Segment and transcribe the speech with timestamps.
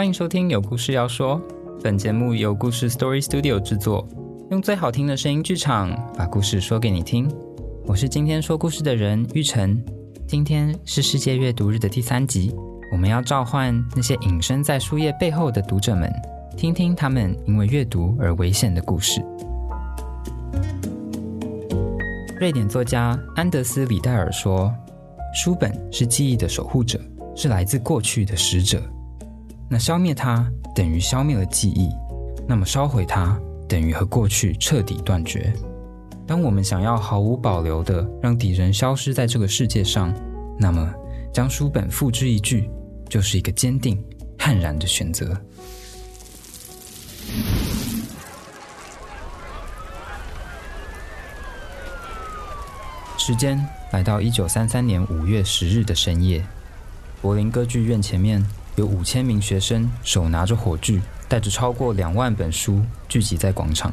[0.00, 1.38] 欢迎收听有故事要说。
[1.82, 4.08] 本节目由故事 Story Studio 制作，
[4.50, 7.30] 用最好听的声音剧场把故事说给你听。
[7.84, 9.78] 我是今天说故事的人玉成。
[10.26, 12.50] 今天是世界阅读日的第三集，
[12.90, 16.10] 我们要召唤那些隐身在书页背后的读者们，
[16.56, 19.22] 听听他们因为阅读而危险的故事。
[22.38, 24.74] 瑞典作家安德斯·里戴尔说
[25.36, 26.98] ：“书本是记忆的守护者，
[27.36, 28.82] 是来自过去的使者。
[29.72, 31.88] 那消灭它等于消灭了记忆，
[32.44, 35.52] 那么烧毁它等于和过去彻底断绝。
[36.26, 40.12] 当我们想要毫无保留的让敌人消失在这个世界上，
[40.58, 40.92] 那么
[41.32, 42.68] 将书本付之一炬，
[43.08, 44.04] 就是一个坚定、
[44.36, 45.40] 悍然的选择。”
[53.16, 56.44] 时间来到一九三三年五月十日的深夜，
[57.22, 58.44] 柏林歌剧院前面
[58.76, 63.92] 有五千名学生手拿着火炬，带着超过两万本书聚集在广场。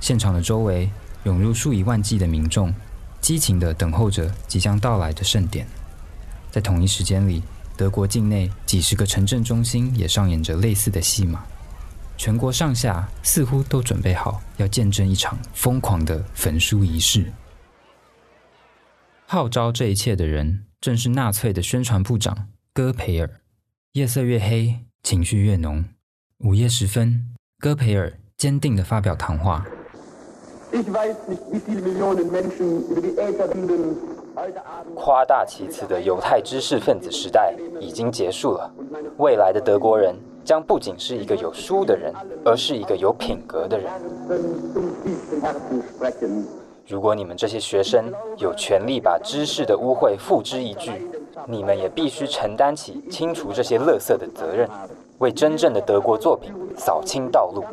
[0.00, 0.90] 现场的周围
[1.24, 2.74] 涌入数以万计的民众，
[3.20, 5.66] 激情地等候着即将到来的盛典。
[6.50, 7.42] 在同一时间里，
[7.76, 11.44] 德国境内几十个城镇中心也上演着类似的戏码。
[12.16, 17.32] 全国上下似乎都准备好要见证一场疯狂的焚书仪式。
[19.26, 23.39] 号召这一切的人，正是纳粹的宣传部长戈培尔。
[23.94, 25.84] 夜色越黑，情绪越浓。
[26.44, 27.26] 午夜时分，
[27.58, 29.66] 戈培尔坚定地发表谈话。
[34.94, 38.72] 夸大其词的犹太知识分子时代已经结束了。
[39.18, 43.90] 未来的德国人将不仅是一个有书的人，而是一个有品格的人。
[46.86, 48.04] 如果你们这些学生
[48.38, 50.92] 有权利把知识的污秽付之一炬，
[51.46, 54.68] 你们也必须承担起清除这些垃圾的责任，
[55.18, 57.64] 为真正的德国作品扫清道路。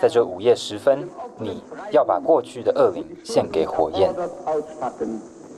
[0.00, 1.62] 在这午夜时分，你
[1.92, 4.12] 要把过去的恶灵献给火焰。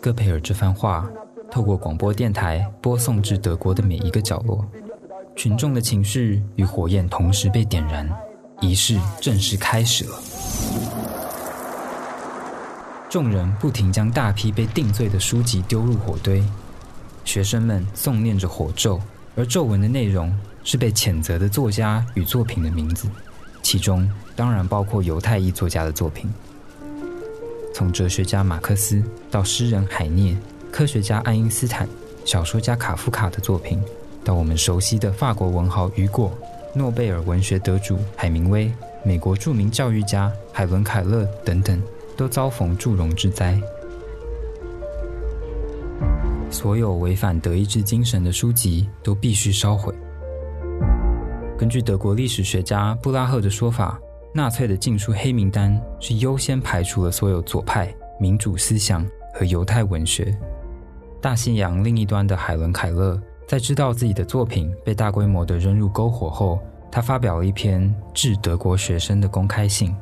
[0.00, 1.10] 戈培尔这番话
[1.50, 4.64] 透过广播电台播送至德国的每一个角落，
[5.34, 8.06] 群众的情绪与火焰同时被点燃，
[8.60, 10.18] 仪式正式开始了。
[13.08, 16.42] 众人不停将大批被定罪的书籍丢入火堆，
[17.24, 19.00] 学生们诵念着火咒，
[19.34, 23.08] 而咒文的内容是被谴责的作家与作品的名字，
[23.62, 26.32] 其中当然包括犹太裔作家的作品。
[27.74, 30.36] 从哲学家马克思到诗人海涅、
[30.70, 31.88] 科学家爱因斯坦、
[32.24, 33.82] 小说家卡夫卡的作品，
[34.22, 36.32] 到我们熟悉的法国文豪雨果、
[36.74, 38.70] 诺贝尔文学得主海明威、
[39.02, 41.82] 美国著名教育家海伦·凯勒等等。
[42.16, 43.60] 都遭逢祝融之灾，
[46.54, 49.92] 所有违反德意志精神的书籍都必须烧毁。
[51.58, 53.98] 根据德国历史学家布拉赫的说法，
[54.32, 59.04] 纳粹的禁书黑名单是优先排除了所有左派、民主思想
[59.34, 60.32] 和犹太文学。
[61.20, 69.92] 大西洋另一端的海伦·凯勒在知道自己的作品被大规模的扔入篝火后，他发表了一篇致德国学生的公开信。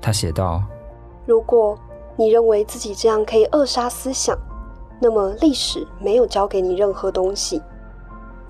[0.00, 0.64] 他写道。
[1.26, 1.78] 如果
[2.16, 4.36] 你认为自己这样可以扼杀思想，
[5.02, 7.60] 那么历史没有教给你任何东西。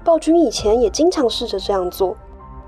[0.04, 2.14] 暴君以前也经常试着这样做，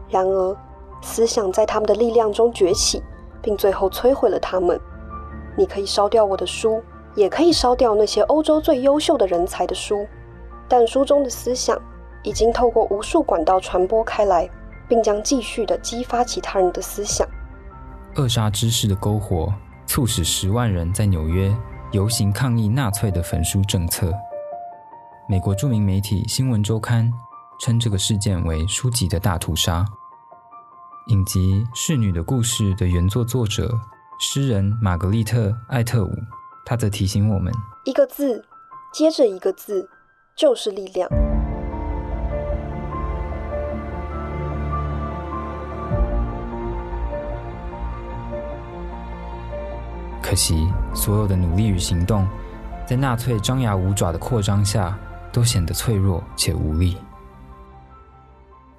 [0.09, 0.56] 然而
[1.03, 3.03] 思想在他们的力量中崛起，
[3.43, 4.81] 并最后摧毁了他们。
[5.55, 6.83] 你可以烧掉我的书，
[7.15, 10.06] 也可以烧掉那些欧洲最优秀的人才的书，
[10.66, 11.78] 但书中的思想
[12.22, 14.49] 已经透过无数管道传播开来，
[14.89, 17.28] 并将继续的激发其他人的思想。
[18.15, 19.53] 扼杀知识的篝火。
[19.87, 21.55] 促使十万人在纽约
[21.94, 24.12] 游行抗议纳粹的焚书政策。
[25.28, 27.09] 美国著名媒体《新闻周刊》
[27.65, 29.84] 称这个事件为“书籍的大屠杀”。
[31.06, 33.72] 影集《侍女的故事》的原作作者
[34.19, 36.10] 诗人玛格丽特·艾特伍，
[36.66, 37.53] 她则提醒我们：
[37.84, 38.44] 一个字
[38.92, 39.89] 接着一个字，
[40.34, 41.09] 就是力量。
[50.21, 52.26] 可惜，所有的努力与行动，
[52.86, 54.98] 在纳粹张牙舞爪的扩张下，
[55.32, 56.96] 都显得脆弱且无力。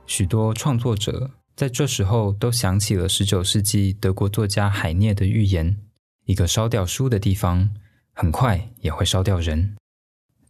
[0.08, 5.78] 许多创作者在这时候都想起了19世纪德国作家海涅的预言：
[6.26, 7.70] 一个烧掉书的地方，
[8.14, 9.76] 很快也会烧掉人。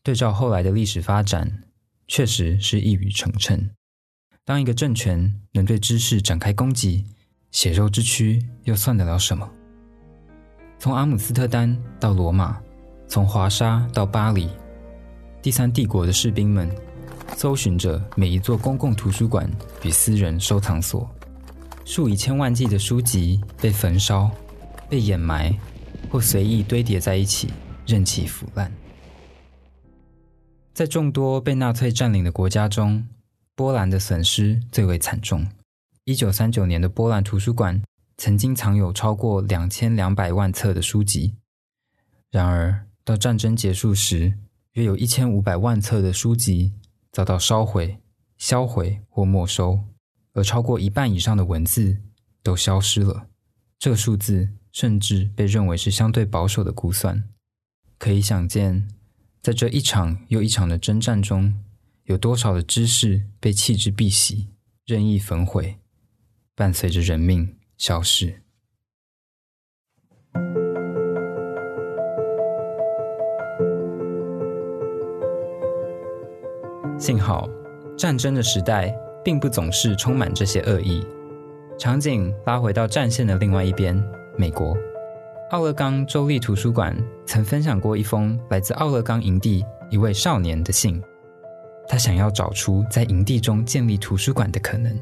[0.03, 1.63] 对照后来的历史发展，
[2.07, 3.69] 确实是一语成谶。
[4.43, 7.05] 当一个政权能对知识展开攻击，
[7.49, 9.49] 血肉之躯又算得了什么？
[10.77, 12.61] 从阿姆斯特丹到罗马，
[13.07, 14.49] 从华沙到巴黎，
[15.41, 16.69] 第三帝国的士兵们
[17.35, 19.49] 搜寻着每一座公共图书馆
[19.83, 21.09] 与私人收藏所，
[21.85, 24.29] 数以千万计的书籍被焚烧、
[24.89, 25.55] 被掩埋
[26.09, 27.49] 或随意堆叠在一起，
[27.87, 28.71] 任其腐烂。
[30.73, 33.07] 在众多被纳粹占领的国家中，
[33.55, 35.47] 波兰的损失最为惨重。
[36.03, 37.81] 一九三九年的波兰图书馆
[38.17, 41.35] 曾经藏有超过两千两百万册的书籍，
[42.31, 44.37] 然而到战争结束时，
[44.73, 46.73] 约有一千五百万册的书籍
[47.11, 47.99] 遭到烧毁、
[48.37, 49.79] 销毁或没收，
[50.33, 52.01] 而超过一半以上的文字
[52.41, 53.27] 都消失了。
[53.77, 57.29] 这个数字甚至被认为是相对保守的估算。
[57.97, 58.87] 可以想见。
[59.41, 61.63] 在这一场又一场的征战中，
[62.05, 64.47] 有多少的知识被弃之敝屣、
[64.87, 65.77] 任意焚毁，
[66.55, 68.33] 伴随着人命消失？
[76.97, 77.47] 幸好，
[77.97, 81.05] 战争的时代并不总是充满这些恶意。
[81.77, 84.01] 场景拉回到战线的另外一边，
[84.37, 84.75] 美国。
[85.51, 86.95] 奥勒冈州立图书馆
[87.25, 91.03] 曾分享过一封来自奥勒冈营地一位少年的信，
[91.87, 94.97] 他想要找出在营地中建立图书馆的可能。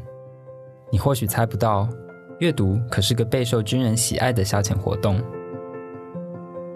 [0.91, 1.87] 你或许猜不到，
[2.43, 5.17] 阅读可是个备受军人喜爱的消遣活动。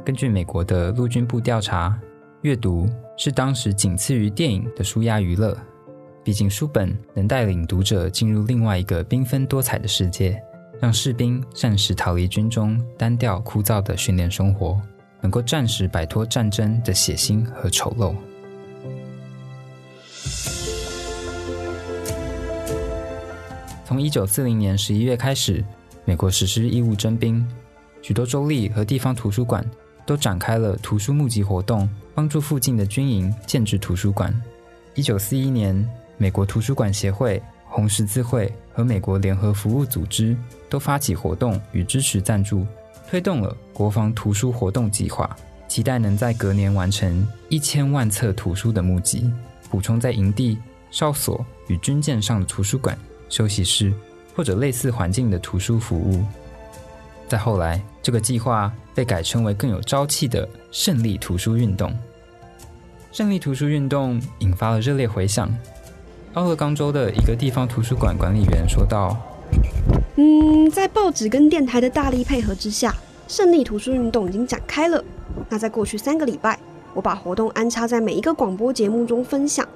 [0.06, 1.94] 根据美国的陆军部调查，
[2.44, 2.88] 阅读
[3.18, 5.58] 是当时仅次于电影的舒压娱乐。
[6.24, 10.42] 毕竟书本能带领读者进入另外一个缤纷多彩的世界。
[10.80, 14.80] 让士兵暂时逃离军中单调枯燥的训练生活，
[15.20, 18.14] 能够暂时摆脱战争的血腥和丑陋。
[23.88, 25.64] 从一九四零年十一月开始，
[26.04, 27.48] 美国实施义务征兵，
[28.02, 29.66] 许多州立和地方图书馆
[30.06, 34.38] 都展开了图书募集活动，帮助附近的军营建制图书馆。
[34.96, 37.42] 一九四一年，美国图书馆协会。
[37.70, 40.36] 红十字会和美国联合服务组织
[40.70, 42.66] 都发起活动与支持赞助，
[43.10, 45.34] 推动了国防图书活动计划，
[45.68, 49.32] 期待能在隔年完成一千万册图书的募集，
[49.70, 50.58] 补充在营地、
[50.92, 52.98] 哨所与军舰上的图书馆、
[53.30, 53.94] 休息室
[54.36, 56.24] 或者类似环境的图书服务。
[57.28, 61.94] 再后来，这个计划被改称为更有朝气的“胜利图书运动”。
[63.12, 65.50] 胜利图书运动引发了热烈回响。
[66.34, 69.18] 奥勒冈州的一个地方图书馆管理员说道
[70.16, 72.96] ：“嗯，在报纸跟电台的大力配合之下，
[73.28, 75.04] 胜利图书运动已经展开了。
[75.50, 76.60] 那在过去三个礼拜，
[76.94, 79.68] 我把活动安插在每一个广播节目中分享。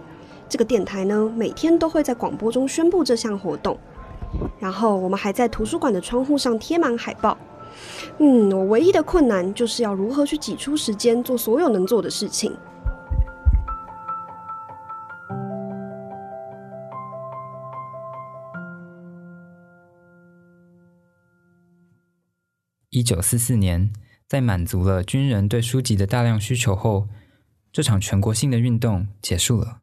[0.52, 3.80] 这个电台呢，每天都会在广播中宣布这项活动。
[4.60, 7.38] 然后我们还在图书馆的窗户上贴满海报。
[8.18, 12.54] 嗯，我唯一的困难就是要如何去挤出时间做所有能做的事情。”
[22.90, 23.94] 一九四四年，
[24.28, 27.08] 在满足了军人对书籍的大量需求后，
[27.72, 29.81] 这场全国性的运动结束了。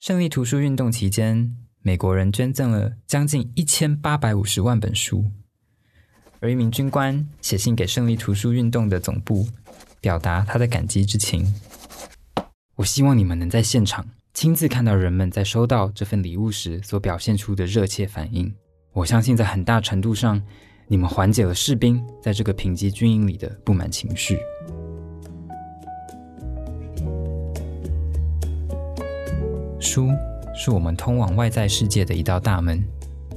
[0.00, 5.30] 胜利图书运动期间，美国人捐赠了将近一千八百五十万本书，
[6.40, 9.46] 而一名军官写信给胜利图书运动的总部，
[10.00, 11.54] 表达他的感激之情。
[12.76, 18.50] 我希望你们能在现场亲自看到人们在收到这份礼物时所表现出的热切反应。
[18.94, 20.42] 我相信，在很大程度上。
[20.92, 24.36] 你们缓解了士兵在这个贫瘠军营里的不满情绪。
[29.90, 30.08] 书
[30.54, 32.80] 是我们通往外在世界的一道大门。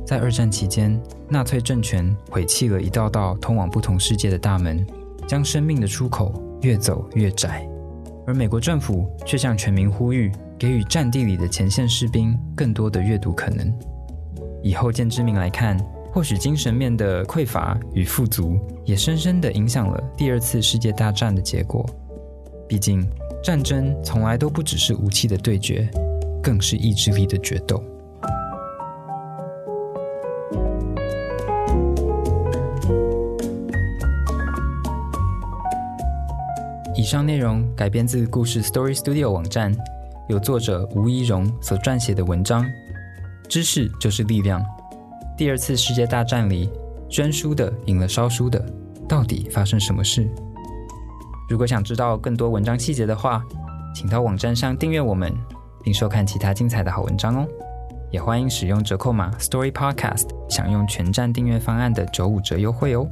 [0.06, 4.86] 在二战期间，纳粹政权毁弃了一道道通往不同世界的大门，
[5.28, 6.32] 将生命的出口
[6.62, 7.68] 越走越窄。
[8.28, 13.74] 而美国政府却向全民呼吁，给予战地里的前线士兵更多的阅读可能。
[14.62, 15.76] 以后见之明来看。
[16.14, 21.84] 或许精神面的匮乏与富足，也深深的影响了第二次世界大战的结果。
[22.68, 23.04] 毕竟，
[23.44, 25.90] 战争从来都不只是武器的对决，
[26.44, 27.82] 更是意志力的决斗。
[36.96, 39.76] 以上内容改编自故事 Story Studio 网站，
[40.28, 42.66] 由作者吴怡荣所撰写的文章。
[43.50, 44.64] 知识就是力量。
[45.38, 46.70] 第二次世界大战里，
[47.10, 48.64] 捐书的赢了烧书的，
[49.08, 50.30] 到底发生什么事？
[51.50, 53.44] 如果想知道更多文章细节的话，
[53.94, 55.32] 请到网站上订阅我们，
[55.84, 57.48] 并收看其他精彩的好文章哦。
[58.10, 63.08] 也欢迎使用折扣码 Story Podcast 享用全站订阅方案的九五折优惠哦。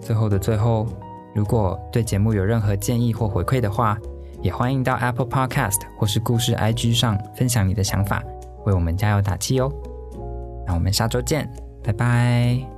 [0.00, 0.86] 最后的最后，
[1.34, 3.98] 如果对节目有任何建议或回馈的话，
[4.42, 8.22] 也欢迎到 Apple Podcast 或是故事 IG 上分享你的想法，
[8.66, 9.72] 为我们加油打气哦。
[10.66, 11.50] 那我们下周见，
[11.82, 12.77] 拜拜。